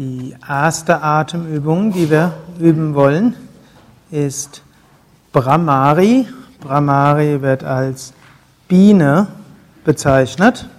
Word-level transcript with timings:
Die 0.00 0.34
erste 0.48 1.02
Atemübung, 1.02 1.92
die 1.92 2.08
wir 2.08 2.32
üben 2.58 2.94
wollen, 2.94 3.36
ist 4.10 4.62
Brahmari. 5.30 6.26
Brahmari 6.58 7.42
wird 7.42 7.64
als 7.64 8.14
Biene 8.66 9.26
bezeichnet. 9.84 10.70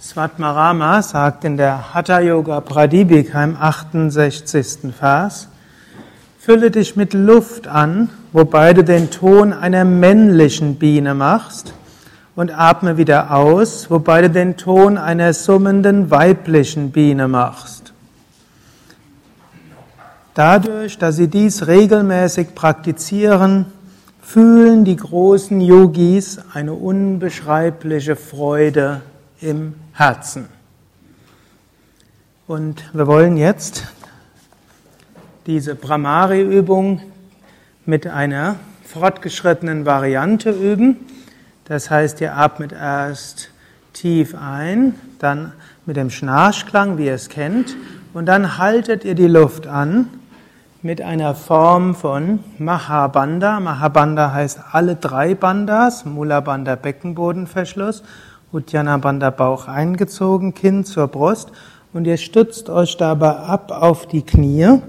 Svatmarama 0.00 1.02
sagt 1.02 1.44
in 1.44 1.56
der 1.56 1.94
Hatha 1.94 2.18
Yoga 2.18 2.62
Pradipika 2.62 3.44
im 3.44 3.56
68. 3.56 4.92
Vers, 4.92 5.46
Fülle 6.40 6.72
dich 6.72 6.96
mit 6.96 7.14
Luft 7.14 7.68
an, 7.68 8.10
wobei 8.32 8.72
du 8.72 8.82
den 8.82 9.12
Ton 9.12 9.52
einer 9.52 9.84
männlichen 9.84 10.80
Biene 10.80 11.14
machst 11.14 11.72
und 12.36 12.50
atme 12.50 12.96
wieder 12.96 13.30
aus, 13.34 13.90
wobei 13.90 14.22
du 14.22 14.30
den 14.30 14.56
Ton 14.56 14.98
einer 14.98 15.32
summenden 15.32 16.10
weiblichen 16.10 16.90
Biene 16.90 17.28
machst. 17.28 17.92
Dadurch, 20.34 20.98
dass 20.98 21.16
sie 21.16 21.28
dies 21.28 21.68
regelmäßig 21.68 22.54
praktizieren, 22.56 23.66
fühlen 24.20 24.84
die 24.84 24.96
großen 24.96 25.60
Yogis 25.60 26.40
eine 26.52 26.72
unbeschreibliche 26.72 28.16
Freude 28.16 29.02
im 29.40 29.74
Herzen. 29.92 30.48
Und 32.48 32.82
wir 32.92 33.06
wollen 33.06 33.36
jetzt 33.36 33.84
diese 35.46 35.74
Brahmari-Übung 35.74 37.00
mit 37.86 38.06
einer 38.06 38.56
fortgeschrittenen 38.84 39.86
Variante 39.86 40.50
üben. 40.50 40.96
Das 41.66 41.90
heißt, 41.90 42.20
ihr 42.20 42.36
atmet 42.36 42.72
erst 42.72 43.50
tief 43.94 44.34
ein, 44.34 44.94
dann 45.18 45.52
mit 45.86 45.96
dem 45.96 46.10
Schnarchklang, 46.10 46.98
wie 46.98 47.06
ihr 47.06 47.14
es 47.14 47.28
kennt, 47.28 47.76
und 48.12 48.26
dann 48.26 48.58
haltet 48.58 49.04
ihr 49.04 49.14
die 49.14 49.26
Luft 49.26 49.66
an 49.66 50.08
mit 50.82 51.00
einer 51.00 51.34
Form 51.34 51.94
von 51.94 52.40
Mahabandha. 52.58 53.58
Mahabandha 53.60 54.32
heißt 54.32 54.60
alle 54.72 54.96
drei 54.96 55.34
Bandhas, 55.34 56.04
Mula 56.04 56.40
Bandha 56.40 56.74
Beckenbodenverschluss, 56.74 58.02
Uddiyana 58.52 58.98
Bandha 58.98 59.30
Bauch 59.30 59.66
eingezogen, 59.66 60.52
Kinn 60.52 60.84
zur 60.84 61.08
Brust 61.08 61.50
und 61.94 62.06
ihr 62.06 62.18
stützt 62.18 62.68
euch 62.68 62.98
dabei 62.98 63.36
ab 63.36 63.70
auf 63.70 64.06
die 64.06 64.22
Knie, 64.22 64.80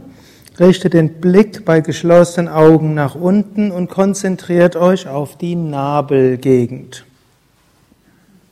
richtet 0.60 0.94
den 0.94 1.20
Blick 1.20 1.66
bei 1.66 1.82
geschlossenen 1.82 2.48
Augen 2.52 2.94
nach 2.94 3.16
unten 3.16 3.72
und 3.72 3.90
konzentriert 3.90 4.76
euch 4.76 5.08
auf 5.08 5.38
die 5.38 5.56
Nabelgegend. 5.56 7.06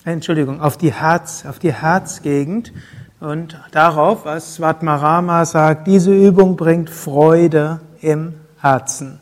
Entschuldigung, 0.05 0.59
auf 0.59 0.77
die 0.77 0.91
Herz, 0.91 1.45
auf 1.47 1.59
die 1.59 1.71
Herzgegend 1.71 2.73
und 3.21 3.57
darauf, 3.71 4.25
was 4.25 4.55
Svatmarama 4.55 5.45
sagt, 5.45 5.87
diese 5.87 6.13
Übung 6.13 6.57
bringt 6.57 6.89
Freude 6.89 7.79
im 8.01 8.33
Herzen. 8.59 9.19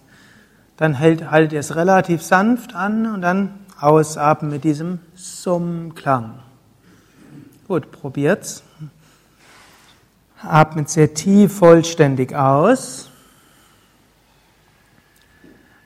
Dann 0.78 0.96
hält, 0.96 1.30
haltet 1.30 1.54
ihr 1.54 1.60
es 1.60 1.76
relativ 1.76 2.24
sanft 2.24 2.74
an 2.74 3.06
und 3.14 3.22
dann 3.22 3.54
ausatmen 3.80 4.50
mit 4.50 4.64
diesem 4.64 5.00
Summklang. 5.14 6.40
Gut, 7.68 7.92
probiert's. 7.92 8.64
Atmet 10.44 10.90
sehr 10.90 11.14
tief 11.14 11.58
vollständig 11.58 12.36
aus. 12.36 13.10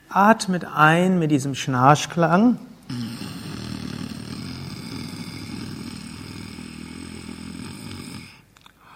Atmet 0.08 0.64
ein 0.64 1.18
mit 1.18 1.30
diesem 1.30 1.54
Schnarchklang. 1.54 2.58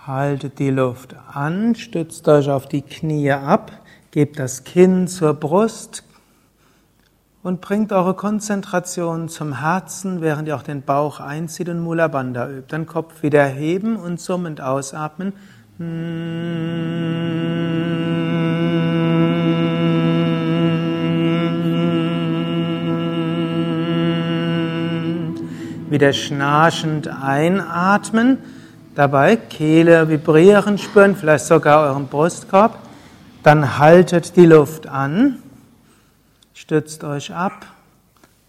Haltet 0.06 0.58
die 0.58 0.70
Luft 0.70 1.14
an, 1.32 1.74
stützt 1.74 2.26
euch 2.26 2.48
auf 2.48 2.66
die 2.66 2.82
Knie 2.82 3.32
ab, 3.32 3.70
gebt 4.10 4.38
das 4.38 4.64
Kinn 4.64 5.08
zur 5.08 5.34
Brust 5.34 6.04
und 7.42 7.60
bringt 7.62 7.92
eure 7.92 8.14
Konzentration 8.14 9.28
zum 9.28 9.60
Herzen, 9.60 10.20
während 10.20 10.46
ihr 10.48 10.56
auch 10.56 10.62
den 10.62 10.82
Bauch 10.82 11.20
einzieht 11.20 11.68
und 11.68 11.80
Mula 11.80 12.08
Bandha 12.08 12.48
übt. 12.48 12.66
Dann 12.68 12.86
Kopf 12.86 13.22
wieder 13.22 13.44
heben 13.44 13.96
und 13.96 14.20
summend 14.20 14.60
ausatmen. 14.60 15.32
Wieder 25.88 26.12
schnarchend 26.12 27.08
einatmen. 27.08 28.36
Dabei 28.94 29.36
Kehle 29.36 30.10
vibrieren 30.10 30.76
spüren, 30.76 31.16
vielleicht 31.16 31.46
sogar 31.46 31.88
euren 31.88 32.08
Brustkorb. 32.08 32.76
Dann 33.42 33.78
haltet 33.78 34.36
die 34.36 34.44
Luft 34.44 34.86
an, 34.86 35.38
stützt 36.60 37.04
euch 37.04 37.34
ab 37.34 37.64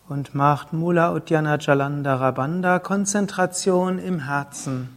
und 0.09 0.35
macht 0.35 0.73
Mula 0.73 1.13
Uddiyana 1.15 1.57
Jalandhara 1.57 2.31
Bandha 2.31 2.79
Konzentration 2.79 3.99
im 3.99 4.19
Herzen. 4.19 4.89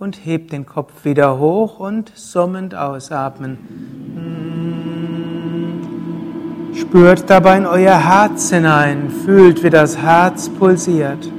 Und 0.00 0.26
hebt 0.26 0.50
den 0.50 0.66
Kopf 0.66 1.04
wieder 1.04 1.38
hoch 1.38 1.78
und 1.78 2.10
summend 2.16 2.74
ausatmen. 2.74 3.58
Spürt 6.74 7.30
dabei 7.30 7.56
in 7.56 7.66
euer 7.66 7.96
Herz 7.96 8.50
hinein, 8.50 9.08
fühlt, 9.24 9.62
wie 9.62 9.70
das 9.70 9.96
Herz 9.96 10.48
pulsiert. 10.48 11.30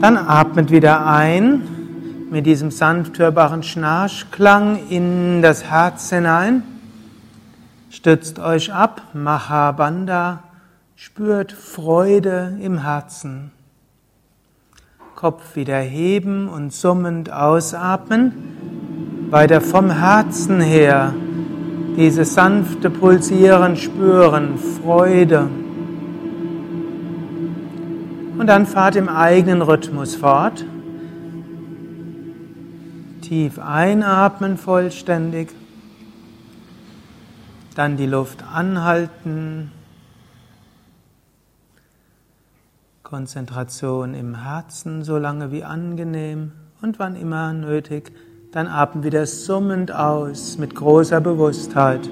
Dann 0.00 0.16
atmet 0.16 0.70
wieder 0.70 1.04
ein 1.04 2.28
mit 2.30 2.46
diesem 2.46 2.70
sanft 2.70 3.18
hörbaren 3.18 3.64
Schnarchklang 3.64 4.78
in 4.88 5.42
das 5.42 5.64
Herz 5.64 6.10
hinein. 6.10 6.62
Stützt 7.90 8.38
euch 8.38 8.72
ab, 8.72 9.02
Mahabandha, 9.14 10.44
spürt 10.94 11.50
Freude 11.50 12.56
im 12.62 12.78
Herzen. 12.78 13.50
Kopf 15.16 15.56
wieder 15.56 15.78
heben 15.78 16.48
und 16.48 16.72
summend 16.72 17.32
ausatmen. 17.32 19.26
Weiter 19.30 19.60
vom 19.60 19.90
Herzen 19.90 20.60
her 20.60 21.12
dieses 21.96 22.34
sanfte 22.34 22.90
Pulsieren 22.90 23.76
spüren, 23.76 24.56
Freude. 24.56 25.48
Und 28.38 28.46
dann 28.46 28.66
fahrt 28.66 28.94
im 28.94 29.08
eigenen 29.08 29.62
Rhythmus 29.62 30.14
fort. 30.14 30.64
Tief 33.20 33.58
einatmen 33.58 34.56
vollständig. 34.56 35.48
Dann 37.74 37.96
die 37.96 38.06
Luft 38.06 38.42
anhalten. 38.42 39.72
Konzentration 43.02 44.14
im 44.14 44.42
Herzen, 44.42 45.02
so 45.02 45.18
lange 45.18 45.50
wie 45.50 45.64
angenehm. 45.64 46.52
Und 46.80 46.98
wann 46.98 47.16
immer 47.16 47.52
nötig, 47.52 48.12
dann 48.52 48.66
atmen 48.66 49.04
wieder 49.04 49.26
summend 49.26 49.92
aus 49.92 50.58
mit 50.58 50.74
großer 50.74 51.20
Bewusstheit. 51.20 52.08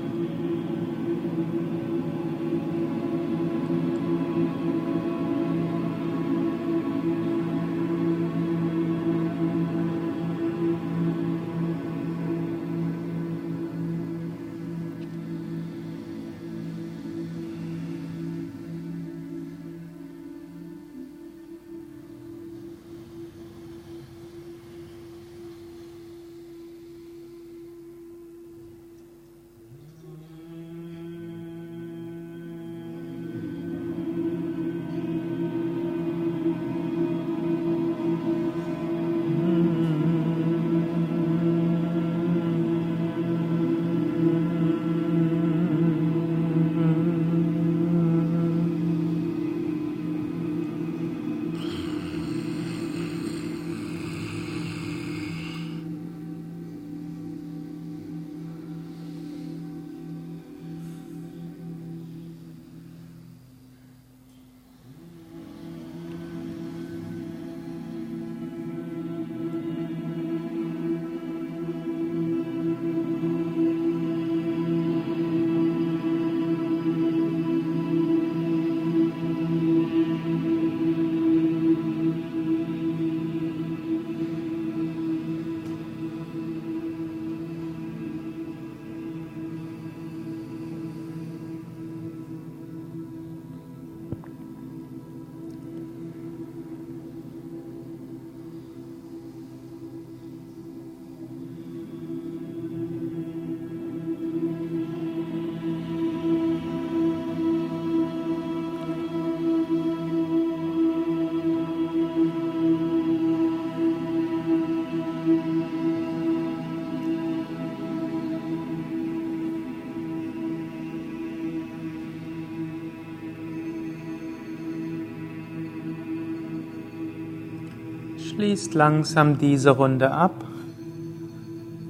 Schließt 128.38 128.74
langsam 128.74 129.36
diese 129.36 129.70
Runde 129.70 130.12
ab. 130.12 130.44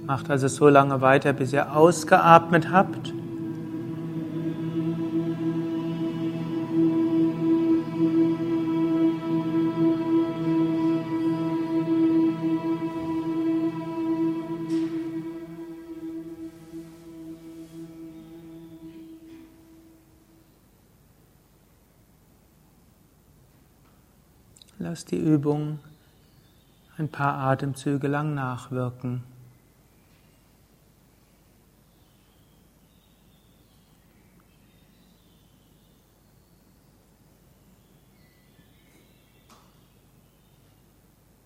Macht 0.06 0.30
also 0.30 0.48
so 0.48 0.70
lange 0.70 1.02
weiter, 1.02 1.34
bis 1.34 1.52
ihr 1.52 1.76
ausgeatmet 1.76 2.72
habt. 2.72 3.12
Lass 24.78 25.04
die 25.04 25.18
Übung 25.18 25.78
ein 26.98 27.08
paar 27.08 27.34
Atemzüge 27.38 28.08
lang 28.08 28.34
nachwirken. 28.34 29.22